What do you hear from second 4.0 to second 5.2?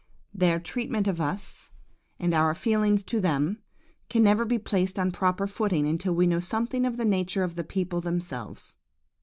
can never be placed on a